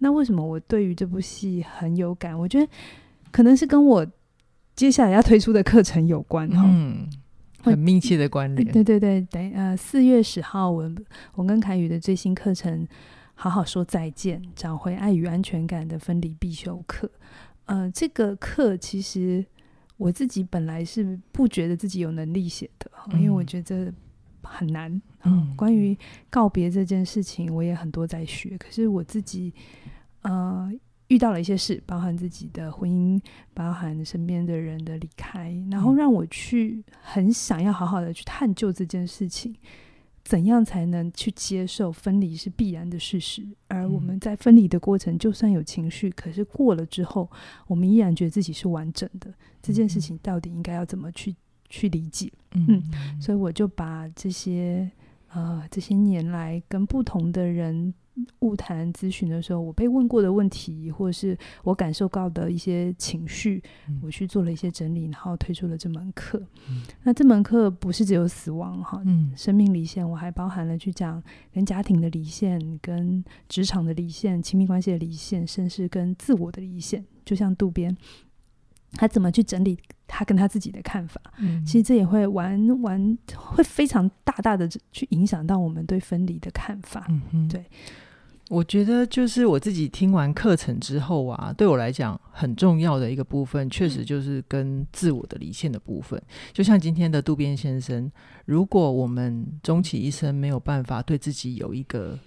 [0.00, 2.36] 那为什么我对于这部戏很有感？
[2.36, 2.70] 我觉得
[3.30, 4.06] 可能是跟我
[4.74, 7.08] 接下来要推出的课程有关哈，嗯，
[7.62, 8.72] 很密切的关联。
[8.72, 10.90] 对对对，等呃四月十号，我
[11.34, 12.86] 我跟凯宇的最新课程。
[13.42, 17.10] 好好说再见，找回爱与安全感的分离必修课。
[17.64, 19.42] 呃，这个课其实
[19.96, 23.90] 我自己本来是不觉得自己有能力写的，嗯、因为我觉得
[24.42, 24.92] 很难。
[25.22, 25.96] 嗯，嗯关于
[26.28, 28.58] 告别这件事情，我也很多在学。
[28.58, 29.54] 可是我自己
[30.22, 30.70] 呃
[31.08, 33.20] 遇到了一些事，包含自己的婚姻，
[33.52, 39.54] 包含身边的人的离开，然后让我去很想要好好的去探究这件事情。
[40.22, 43.44] 怎样才能去接受分离是必然的事实？
[43.66, 47.28] 而我们在分离的过程，就算有情绪，可是过了之后，
[47.66, 49.32] 我们依然觉得自己是完整的。
[49.60, 51.34] 这件事情到底应该要怎么去
[51.68, 52.30] 去理解？
[52.52, 52.80] 嗯，
[53.20, 54.88] 所以我就把这些
[55.32, 57.92] 呃这些年来跟不同的人。
[58.40, 66.40] 晤谈咨询的时候，我被问过的问题，或者是我感受到的一些情绪，嗯、我去做了一些整理，然后推出了这门课。
[66.68, 77.04] 嗯、那这门课不是只有死亡哈，嗯、生命离线，我还包含了去讲跟家庭的离线、跟职场的离线、亲密关系的离线，甚至跟自我的离线。
[77.24, 77.96] 就像渡边，
[78.92, 81.20] 他怎么去整理他跟他自己的看法？
[81.38, 87.06] 嗯、其实这也会完完会非常大大的去影响到我们对分离的看法。
[87.08, 87.64] 嗯哼对。
[88.50, 96.20] 我觉得就是我自己听完课程之后啊，对我来讲很重要的一个部分，确实就是跟自我的离线的部分。
[96.52, 98.10] 就像今天的渡边先生，
[98.46, 102.18] 如果我们终其一生没有办法对自己有一个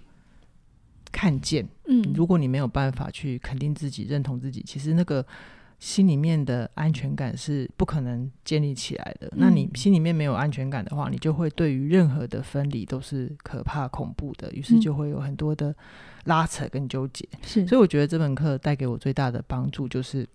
[1.12, 5.26] 看见，嗯，如果你没有办法去肯定自己、认同自己，其实那个。
[5.84, 9.28] 心里面的安全感是不可能建立起来的。
[9.34, 15.76] 嗯、那你心里面没有安全感的话，你就会对于任何的分离都是可怕恐怖的，于是就会有很多的
[16.24, 17.28] 拉扯跟纠结。
[17.42, 20.26] 是，所以我觉得这门课带给我最大的帮助就是，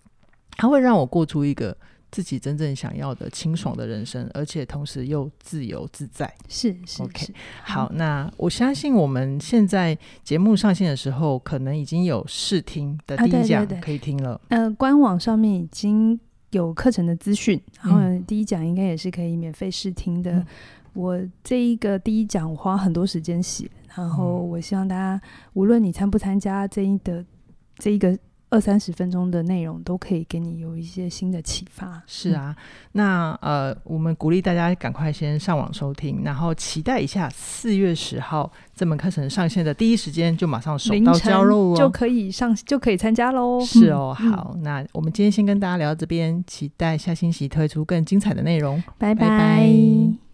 [0.51, 1.75] 它会让我过出一个。
[2.11, 6.33] 自己真正想要的清爽的人生，而且同时又自由自在。
[6.47, 7.33] 是是 OK。
[7.63, 14.39] 好，好，那我相信我们现在节目上线的时候，可能已经有试听的第一讲可以听了。
[14.49, 16.19] 嗯、啊呃，官网上面已经
[16.51, 20.31] 有课程的资讯，然后第一讲应该也是可以免费试听的。
[20.31, 20.45] 嗯、
[20.93, 25.21] 我这一个第一讲我花很多时间写，然后我希望大家
[25.53, 27.23] 无论你参不参加这一的
[27.77, 28.17] 这一个。
[28.49, 32.01] 二三十分钟的内容都可以给你有一些新的启发。
[32.07, 43.59] 是啊，嗯、那呃，我们鼓励大家赶快先上网收听，然后期待一下四月十号这门课程上线的第一时间就马上手到交入、哦，就可以上就可以参加喽。
[43.61, 48.81] 是哦，嗯、好，那我们今天先跟大家聊到这边，期待下星期推出更精彩的内容。
[48.97, 49.27] 拜拜。
[49.27, 50.28] 拜拜。